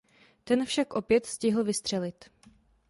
Ten 0.45 0.65
však 0.65 0.93
opět 0.93 1.25
stihl 1.25 1.63
vystřelit. 1.63 2.25